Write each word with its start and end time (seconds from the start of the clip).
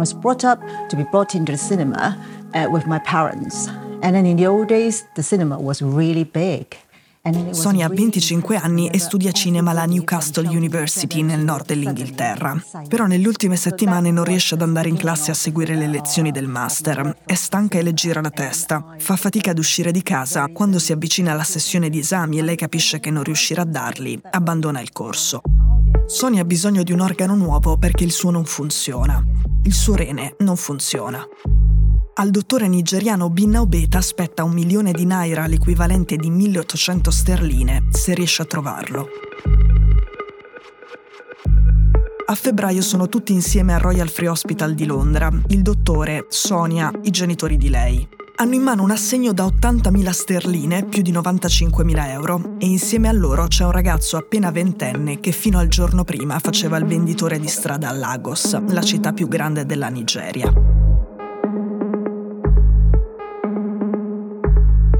was 0.00 0.14
brought 0.14 0.44
up 0.44 0.60
to 0.88 0.96
be 0.96 1.04
brought 1.10 1.34
into 1.34 1.52
the 1.52 1.58
cinema 1.58 2.16
uh, 2.54 2.66
with 2.70 2.86
my 2.86 2.98
parents. 3.00 3.68
And 4.02 4.14
then 4.14 4.24
in 4.24 4.36
the 4.36 4.46
old 4.46 4.68
days, 4.68 5.04
the 5.14 5.22
cinema 5.22 5.58
was 5.58 5.82
really 5.82 6.24
big. 6.24 6.76
Sonia 7.50 7.84
ha 7.84 7.90
25 7.90 8.56
anni 8.56 8.88
e 8.88 8.98
studia 8.98 9.30
cinema 9.30 9.72
alla 9.72 9.84
Newcastle 9.84 10.48
University 10.48 11.20
nel 11.20 11.40
nord 11.40 11.66
dell'Inghilterra. 11.66 12.58
Però 12.88 13.04
nelle 13.04 13.26
ultime 13.26 13.56
settimane 13.56 14.10
non 14.10 14.24
riesce 14.24 14.54
ad 14.54 14.62
andare 14.62 14.88
in 14.88 14.96
classe 14.96 15.30
a 15.30 15.34
seguire 15.34 15.76
le 15.76 15.86
lezioni 15.86 16.30
del 16.32 16.46
master. 16.46 17.18
È 17.26 17.34
stanca 17.34 17.78
e 17.78 17.82
le 17.82 17.92
gira 17.92 18.22
la 18.22 18.30
testa. 18.30 18.94
Fa 18.96 19.16
fatica 19.16 19.50
ad 19.50 19.58
uscire 19.58 19.92
di 19.92 20.02
casa. 20.02 20.48
Quando 20.50 20.78
si 20.78 20.92
avvicina 20.92 21.32
alla 21.32 21.44
sessione 21.44 21.90
di 21.90 21.98
esami 21.98 22.38
e 22.38 22.42
lei 22.42 22.56
capisce 22.56 23.00
che 23.00 23.10
non 23.10 23.22
riuscirà 23.22 23.62
a 23.62 23.66
darli, 23.66 24.18
abbandona 24.30 24.80
il 24.80 24.90
corso. 24.90 25.42
Sonia 26.06 26.40
ha 26.40 26.46
bisogno 26.46 26.82
di 26.82 26.92
un 26.92 27.00
organo 27.00 27.34
nuovo 27.34 27.76
perché 27.76 28.04
il 28.04 28.12
suo 28.12 28.30
non 28.30 28.46
funziona. 28.46 29.22
Il 29.62 29.74
suo 29.74 29.94
rene 29.94 30.36
non 30.38 30.56
funziona. 30.56 31.26
Al 32.14 32.30
dottore 32.30 32.66
nigeriano 32.66 33.28
Binna 33.28 33.60
Obeta 33.60 33.98
aspetta 33.98 34.42
un 34.42 34.52
milione 34.52 34.92
di 34.92 35.04
naira, 35.04 35.46
l'equivalente 35.46 36.16
di 36.16 36.30
1800 36.30 37.10
sterline, 37.10 37.88
se 37.90 38.14
riesce 38.14 38.42
a 38.42 38.46
trovarlo. 38.46 39.08
A 42.26 42.34
febbraio 42.34 42.80
sono 42.80 43.08
tutti 43.08 43.32
insieme 43.32 43.74
al 43.74 43.80
Royal 43.80 44.08
Free 44.08 44.28
Hospital 44.28 44.74
di 44.74 44.86
Londra, 44.86 45.30
il 45.48 45.62
dottore, 45.62 46.26
Sonia, 46.28 46.90
i 47.02 47.10
genitori 47.10 47.56
di 47.56 47.68
lei. 47.68 48.08
Hanno 48.40 48.54
in 48.54 48.62
mano 48.62 48.82
un 48.84 48.90
assegno 48.90 49.34
da 49.34 49.44
80.000 49.44 50.10
sterline, 50.12 50.86
più 50.86 51.02
di 51.02 51.12
95.000 51.12 52.08
euro, 52.08 52.54
e 52.56 52.64
insieme 52.64 53.08
a 53.08 53.12
loro 53.12 53.46
c'è 53.46 53.66
un 53.66 53.70
ragazzo 53.70 54.16
appena 54.16 54.50
ventenne 54.50 55.20
che 55.20 55.30
fino 55.30 55.58
al 55.58 55.68
giorno 55.68 56.04
prima 56.04 56.38
faceva 56.38 56.78
il 56.78 56.86
venditore 56.86 57.38
di 57.38 57.48
strada 57.48 57.90
a 57.90 57.92
Lagos, 57.92 58.58
la 58.68 58.80
città 58.80 59.12
più 59.12 59.28
grande 59.28 59.66
della 59.66 59.88
Nigeria. 59.88 60.50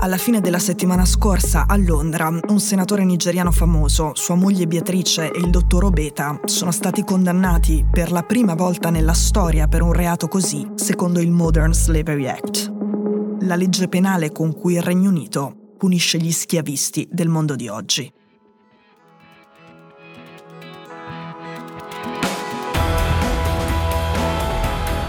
Alla 0.02 0.18
fine 0.18 0.42
della 0.42 0.58
settimana 0.58 1.06
scorsa 1.06 1.64
a 1.66 1.78
Londra, 1.78 2.28
un 2.28 2.60
senatore 2.60 3.04
nigeriano 3.04 3.52
famoso, 3.52 4.10
sua 4.16 4.34
moglie 4.34 4.66
Beatrice 4.66 5.30
e 5.30 5.38
il 5.38 5.48
dottor 5.48 5.84
Obeta 5.84 6.40
sono 6.44 6.72
stati 6.72 7.04
condannati 7.04 7.86
per 7.90 8.12
la 8.12 8.22
prima 8.22 8.54
volta 8.54 8.90
nella 8.90 9.14
storia 9.14 9.66
per 9.66 9.80
un 9.80 9.94
reato 9.94 10.28
così, 10.28 10.66
secondo 10.74 11.20
il 11.20 11.30
Modern 11.30 11.72
Slavery 11.72 12.26
Act, 12.26 12.79
la 13.40 13.56
legge 13.56 13.88
penale 13.88 14.32
con 14.32 14.54
cui 14.54 14.74
il 14.74 14.82
Regno 14.82 15.08
Unito 15.08 15.74
punisce 15.78 16.18
gli 16.18 16.32
schiavisti 16.32 17.08
del 17.10 17.28
mondo 17.28 17.56
di 17.56 17.68
oggi. 17.68 18.12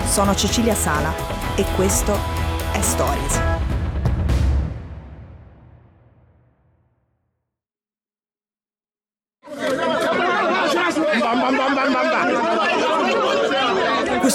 Sono 0.06 0.36
Cecilia 0.36 0.76
Sala 0.76 1.14
e 1.56 1.66
questo 1.76 2.14
è 2.74 2.82
Stories. 2.82 3.51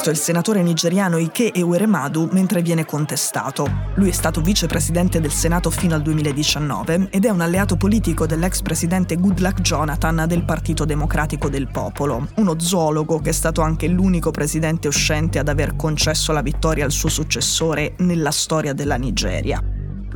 È 0.06 0.10
il 0.10 0.18
senatore 0.18 0.62
nigeriano 0.62 1.18
Ike 1.18 1.52
Eweremadu 1.52 2.28
mentre 2.30 2.62
viene 2.62 2.84
contestato. 2.84 3.68
Lui 3.96 4.10
è 4.10 4.12
stato 4.12 4.40
vicepresidente 4.40 5.20
del 5.20 5.32
Senato 5.32 5.68
fino 5.70 5.96
al 5.96 6.02
2019 6.02 7.08
ed 7.10 7.24
è 7.24 7.30
un 7.30 7.40
alleato 7.40 7.76
politico 7.76 8.24
dell'ex 8.24 8.62
presidente 8.62 9.16
Goodluck 9.16 9.60
Jonathan 9.60 10.24
del 10.28 10.44
Partito 10.44 10.84
Democratico 10.84 11.48
del 11.48 11.68
Popolo, 11.68 12.28
uno 12.36 12.58
zoologo 12.60 13.18
che 13.18 13.30
è 13.30 13.32
stato 13.32 13.62
anche 13.62 13.89
l'unico 13.89 14.30
presidente 14.30 14.86
uscente 14.86 15.40
ad 15.40 15.48
aver 15.48 15.74
concesso 15.74 16.30
la 16.33 16.42
vittoria 16.42 16.84
al 16.84 16.92
suo 16.92 17.08
successore 17.08 17.95
nella 17.98 18.30
storia 18.30 18.72
della 18.72 18.96
Nigeria 18.96 19.61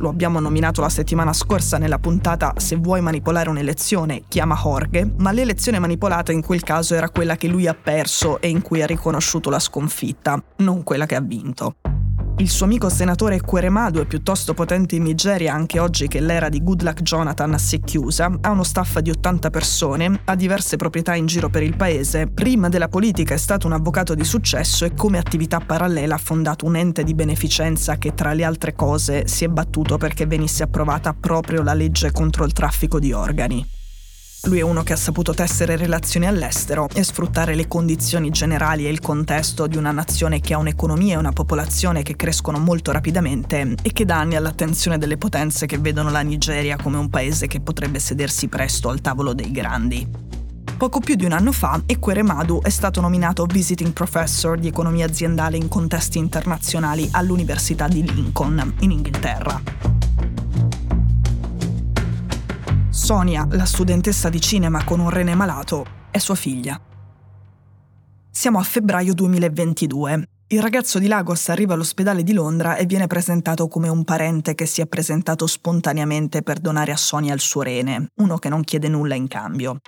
lo 0.01 0.09
abbiamo 0.09 0.39
nominato 0.39 0.81
la 0.81 0.89
settimana 0.89 1.31
scorsa 1.31 1.77
nella 1.77 1.99
puntata 1.99 2.53
Se 2.57 2.75
vuoi 2.75 3.01
manipolare 3.01 3.49
un'elezione, 3.49 4.23
chiama 4.27 4.59
Jorge, 4.61 5.13
ma 5.17 5.31
l'elezione 5.31 5.79
manipolata 5.79 6.31
in 6.31 6.41
quel 6.41 6.63
caso 6.63 6.95
era 6.95 7.09
quella 7.09 7.37
che 7.37 7.47
lui 7.47 7.67
ha 7.67 7.75
perso 7.75 8.41
e 8.41 8.49
in 8.49 8.61
cui 8.61 8.81
ha 8.81 8.87
riconosciuto 8.87 9.49
la 9.49 9.59
sconfitta, 9.59 10.41
non 10.57 10.83
quella 10.83 11.05
che 11.05 11.15
ha 11.15 11.21
vinto. 11.21 11.75
Il 12.41 12.49
suo 12.49 12.65
amico 12.65 12.89
senatore 12.89 13.39
Queremadu 13.39 13.99
è 13.99 14.07
piuttosto 14.07 14.55
potente 14.55 14.95
in 14.95 15.03
Nigeria 15.03 15.53
anche 15.53 15.77
oggi 15.77 16.07
che 16.07 16.19
l'era 16.19 16.49
di 16.49 16.63
Goodluck 16.63 17.03
Jonathan 17.03 17.59
si 17.59 17.75
è 17.75 17.79
chiusa, 17.81 18.35
ha 18.41 18.49
uno 18.49 18.63
staff 18.63 18.97
di 18.97 19.11
80 19.11 19.51
persone, 19.51 20.21
ha 20.25 20.35
diverse 20.35 20.75
proprietà 20.75 21.13
in 21.13 21.27
giro 21.27 21.49
per 21.49 21.61
il 21.61 21.75
paese, 21.75 22.25
prima 22.25 22.67
della 22.67 22.87
politica 22.87 23.35
è 23.35 23.37
stato 23.37 23.67
un 23.67 23.73
avvocato 23.73 24.15
di 24.15 24.23
successo 24.23 24.85
e 24.85 24.95
come 24.95 25.19
attività 25.19 25.59
parallela 25.59 26.15
ha 26.15 26.17
fondato 26.17 26.65
un 26.65 26.77
ente 26.77 27.03
di 27.03 27.13
beneficenza 27.13 27.99
che 27.99 28.15
tra 28.15 28.33
le 28.33 28.43
altre 28.43 28.73
cose 28.73 29.27
si 29.27 29.43
è 29.43 29.47
battuto 29.47 29.97
perché 29.97 30.25
venisse 30.25 30.63
approvata 30.63 31.13
proprio 31.13 31.61
la 31.61 31.75
legge 31.75 32.11
contro 32.11 32.43
il 32.43 32.53
traffico 32.53 32.97
di 32.97 33.13
organi. 33.13 33.80
Lui 34.45 34.57
è 34.57 34.63
uno 34.63 34.81
che 34.81 34.93
ha 34.93 34.97
saputo 34.97 35.35
tessere 35.35 35.75
relazioni 35.75 36.25
all'estero 36.25 36.87
e 36.91 37.03
sfruttare 37.03 37.53
le 37.53 37.67
condizioni 37.67 38.31
generali 38.31 38.87
e 38.87 38.89
il 38.89 38.99
contesto 38.99 39.67
di 39.67 39.77
una 39.77 39.91
nazione 39.91 40.39
che 40.39 40.55
ha 40.55 40.57
un'economia 40.57 41.13
e 41.13 41.17
una 41.19 41.31
popolazione 41.31 42.01
che 42.01 42.15
crescono 42.15 42.57
molto 42.57 42.91
rapidamente 42.91 43.75
e 43.79 43.93
che 43.93 44.03
dà 44.03 44.17
anni 44.17 44.35
all'attenzione 44.35 44.97
delle 44.97 45.17
potenze 45.17 45.67
che 45.67 45.77
vedono 45.77 46.09
la 46.09 46.21
Nigeria 46.21 46.75
come 46.75 46.97
un 46.97 47.09
paese 47.09 47.45
che 47.45 47.61
potrebbe 47.61 47.99
sedersi 47.99 48.47
presto 48.47 48.89
al 48.89 48.99
tavolo 48.99 49.33
dei 49.33 49.51
grandi. 49.51 50.09
Poco 50.75 50.99
più 50.99 51.13
di 51.13 51.25
un 51.25 51.33
anno 51.33 51.51
fa, 51.51 51.79
Ekweremadu 51.85 52.61
è 52.63 52.69
stato 52.69 52.99
nominato 52.99 53.45
Visiting 53.45 53.93
Professor 53.93 54.57
di 54.57 54.67
economia 54.67 55.05
aziendale 55.05 55.57
in 55.57 55.67
contesti 55.67 56.17
internazionali 56.17 57.07
all'Università 57.11 57.87
di 57.87 58.03
Lincoln, 58.11 58.73
in 58.79 58.89
Inghilterra. 58.89 59.90
Sonia, 63.11 63.45
la 63.51 63.65
studentessa 63.65 64.29
di 64.29 64.39
cinema 64.39 64.85
con 64.85 65.01
un 65.01 65.09
rene 65.09 65.35
malato, 65.35 65.85
è 66.11 66.17
sua 66.17 66.35
figlia. 66.35 66.79
Siamo 68.29 68.57
a 68.57 68.63
febbraio 68.63 69.13
2022. 69.13 70.29
Il 70.47 70.61
ragazzo 70.61 70.97
di 70.97 71.07
Lagos 71.07 71.49
arriva 71.49 71.73
all'ospedale 71.73 72.23
di 72.23 72.31
Londra 72.31 72.77
e 72.77 72.85
viene 72.85 73.07
presentato 73.07 73.67
come 73.67 73.89
un 73.89 74.05
parente 74.05 74.55
che 74.55 74.65
si 74.65 74.79
è 74.79 74.85
presentato 74.85 75.45
spontaneamente 75.45 76.41
per 76.41 76.59
donare 76.59 76.93
a 76.93 76.95
Sonia 76.95 77.33
il 77.33 77.41
suo 77.41 77.63
rene, 77.63 78.11
uno 78.21 78.37
che 78.37 78.47
non 78.47 78.63
chiede 78.63 78.87
nulla 78.87 79.15
in 79.15 79.27
cambio. 79.27 79.79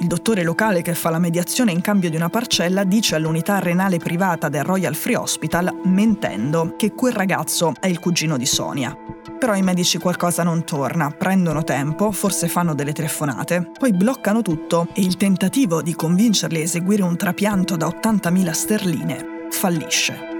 Il 0.00 0.06
dottore 0.06 0.42
locale 0.42 0.82
che 0.82 0.92
fa 0.94 1.08
la 1.08 1.18
mediazione 1.18 1.72
in 1.72 1.80
cambio 1.80 2.10
di 2.10 2.16
una 2.16 2.28
parcella 2.28 2.84
dice 2.84 3.14
all'unità 3.14 3.58
renale 3.58 3.96
privata 3.96 4.50
del 4.50 4.64
Royal 4.64 4.94
Free 4.94 5.16
Hospital, 5.16 5.80
mentendo, 5.84 6.74
che 6.76 6.92
quel 6.92 7.14
ragazzo 7.14 7.72
è 7.80 7.86
il 7.86 8.00
cugino 8.00 8.36
di 8.36 8.44
Sonia. 8.44 9.15
Però 9.38 9.54
i 9.54 9.62
medici 9.62 9.98
qualcosa 9.98 10.42
non 10.42 10.64
torna, 10.64 11.10
prendono 11.10 11.62
tempo, 11.62 12.10
forse 12.10 12.48
fanno 12.48 12.74
delle 12.74 12.92
telefonate, 12.92 13.70
poi 13.78 13.92
bloccano 13.92 14.42
tutto 14.42 14.88
e 14.94 15.02
il 15.02 15.16
tentativo 15.16 15.82
di 15.82 15.94
convincerli 15.94 16.58
a 16.58 16.62
eseguire 16.62 17.02
un 17.02 17.16
trapianto 17.16 17.76
da 17.76 17.86
80.000 17.86 18.50
sterline 18.50 19.26
fallisce. 19.50 20.34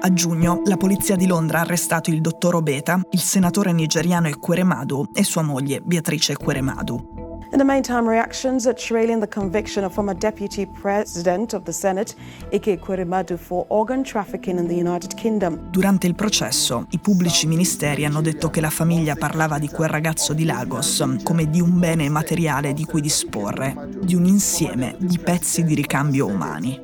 A 0.00 0.12
giugno 0.12 0.62
la 0.66 0.76
polizia 0.76 1.16
di 1.16 1.26
Londra 1.26 1.58
ha 1.58 1.62
arrestato 1.62 2.10
il 2.10 2.20
dottor 2.20 2.54
Obeta, 2.54 3.00
il 3.10 3.20
senatore 3.20 3.72
nigeriano 3.72 4.28
Ekweremadu 4.28 5.08
e 5.12 5.24
sua 5.24 5.42
moglie 5.42 5.80
Beatrice 5.80 6.32
Ekweremadu. 6.32 7.25
In 7.56 7.66
the 7.66 7.72
meantime, 7.72 8.06
reactions 8.06 8.66
are 8.66 8.74
trailing 8.74 9.18
the 9.18 9.26
conviction 9.26 9.82
of 9.82 9.94
former 9.94 10.14
Deputy 10.14 10.66
President 10.66 11.54
of 11.54 11.62
the 11.62 11.72
Senate, 11.72 12.14
Ike 12.52 12.78
Kwerimadu, 12.78 13.38
for 13.38 13.64
organ 13.68 14.02
trafficking 14.02 14.58
in 14.58 14.68
the 14.68 14.74
United 14.74 15.14
Kingdom. 15.14 15.70
Durante 15.70 16.06
il 16.06 16.14
processo, 16.14 16.84
i 16.90 16.98
pubblici 16.98 17.46
ministeri 17.46 18.04
hanno 18.04 18.20
detto 18.20 18.50
che 18.50 18.60
la 18.60 18.68
famiglia 18.68 19.14
parlava 19.14 19.58
di 19.58 19.70
quel 19.70 19.88
ragazzo 19.88 20.34
di 20.34 20.44
Lagos 20.44 21.02
come 21.22 21.48
di 21.48 21.62
un 21.62 21.78
bene 21.78 22.10
materiale 22.10 22.74
di 22.74 22.84
cui 22.84 23.00
disporre, 23.00 23.74
di 24.02 24.14
un 24.14 24.26
insieme 24.26 24.94
di 24.98 25.18
pezzi 25.18 25.64
di 25.64 25.74
ricambio 25.74 26.26
umani. 26.26 26.78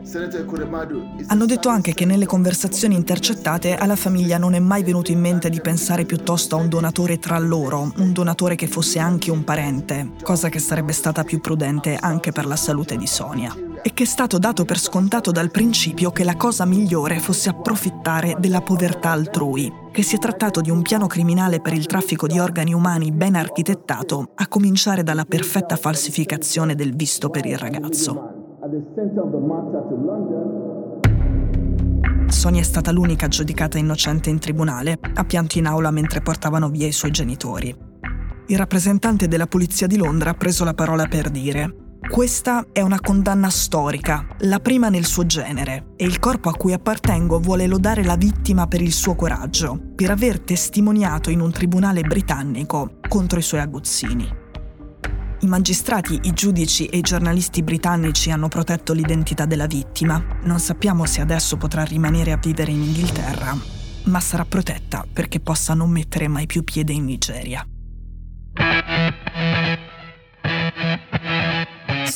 Hanno 1.27 1.45
detto 1.45 1.69
anche 1.69 1.93
che 1.93 2.07
nelle 2.07 2.25
conversazioni 2.25 2.95
intercettate 2.95 3.75
alla 3.75 3.95
famiglia 3.95 4.39
non 4.39 4.55
è 4.55 4.59
mai 4.59 4.83
venuto 4.83 5.13
in 5.13 5.21
mente 5.21 5.51
di 5.51 5.61
pensare 5.61 6.07
piuttosto 6.07 6.57
a 6.57 6.61
un 6.61 6.71
donatore 6.71 7.19
tra 7.19 7.39
loro, 7.39 7.93
un 7.95 8.13
donatore 8.15 8.55
che 8.55 8.69
fosse 8.69 8.99
anche 8.99 9.31
un 9.31 9.45
parente, 9.45 10.13
cosa 10.23 10.49
che 10.49 10.61
sarebbe 10.63 10.93
stata 10.93 11.25
più 11.25 11.41
prudente 11.41 11.97
anche 12.01 12.31
per 12.31 12.47
la 12.47 12.57
salute 12.57 12.97
di 12.97 13.07
Sonia. 13.07 13.55
E 13.83 13.93
che 13.93 14.05
è 14.05 14.07
stato 14.07 14.39
dato 14.39 14.65
per 14.65 14.79
scontato 14.79 15.33
dal 15.33 15.51
principio 15.51 16.13
che 16.13 16.23
la 16.23 16.37
cosa 16.37 16.65
migliore 16.65 17.19
fosse 17.19 17.51
approfittare 17.51 18.37
della 18.39 18.63
povertà 18.63 19.11
altrui, 19.11 19.71
che 19.91 20.03
si 20.03 20.15
è 20.15 20.19
trattato 20.19 20.61
di 20.61 20.71
un 20.71 20.81
piano 20.81 21.09
criminale 21.09 21.61
per 21.61 21.75
il 21.75 21.87
traffico 21.87 22.29
di 22.29 22.39
organi 22.39 22.73
umani 22.73 23.11
ben 23.11 23.35
architettato, 23.35 24.31
a 24.37 24.47
cominciare 24.47 25.03
dalla 25.03 25.25
perfetta 25.25 25.77
falsificazione 25.77 26.77
del 26.77 26.95
visto 26.95 27.29
per 27.29 27.45
il 27.45 27.59
ragazzo. 27.59 28.59
Sonia 32.29 32.61
è 32.61 32.65
stata 32.65 32.93
l'unica 32.93 33.27
giudicata 33.27 33.79
innocente 33.79 34.31
in 34.31 34.39
tribunale, 34.39 34.99
ha 35.15 35.25
pianto 35.25 35.59
in 35.59 35.67
aula 35.67 35.91
mentre 35.91 36.23
portavano 36.23 36.69
via 36.71 36.87
i 36.87 36.93
suoi 36.93 37.11
genitori 37.11 37.91
il 38.53 38.59
rappresentante 38.59 39.29
della 39.29 39.47
Polizia 39.47 39.87
di 39.87 39.97
Londra 39.97 40.31
ha 40.31 40.35
preso 40.35 40.63
la 40.63 40.75
parola 40.75 41.07
per 41.07 41.31
dire 41.31 41.97
Questa 42.07 42.67
è 42.71 42.83
una 42.83 43.01
condanna 43.01 43.49
storica, 43.49 44.27
la 44.41 44.61
prima 44.61 44.91
nel 44.91 45.07
suo 45.07 45.25
genere, 45.25 45.95
e 45.97 46.05
il 46.05 46.19
corpo 46.19 46.51
a 46.51 46.55
cui 46.55 46.75
appartengo 46.75 47.41
vuole 47.41 47.67
lodare 47.67 48.05
la 48.05 48.17
vittima 48.17 48.67
per 48.67 48.83
il 48.83 48.93
suo 48.93 49.15
coraggio, 49.15 49.81
per 49.95 50.11
aver 50.11 50.41
testimoniato 50.41 51.31
in 51.31 51.41
un 51.41 51.51
tribunale 51.51 52.03
britannico 52.03 52.99
contro 53.09 53.39
i 53.39 53.43
suoi 53.43 53.61
aguzzini. 53.61 54.41
I 55.41 55.47
magistrati, 55.47 56.21
i 56.25 56.33
giudici 56.35 56.87
e 56.87 56.99
i 56.99 57.03
giornalisti 57.03 57.63
britannici 57.63 58.31
hanno 58.31 58.49
protetto 58.49 58.93
l'identità 58.93 59.47
della 59.47 59.67
vittima. 59.67 60.23
Non 60.43 60.61
sappiamo 60.61 61.07
se 61.07 61.23
adesso 61.23 61.57
potrà 61.57 61.85
rimanere 61.85 62.33
a 62.33 62.37
vivere 62.41 62.71
in 62.71 62.83
Inghilterra, 62.83 63.57
ma 64.05 64.21
sarà 64.21 64.45
protetta 64.45 65.07
perché 65.11 65.41
possa 65.41 65.73
non 65.73 65.89
mettere 65.89 66.29
mai 66.29 66.45
più 66.45 66.63
piede 66.65 66.93
in 66.93 67.05
Nigeria. 67.05 67.67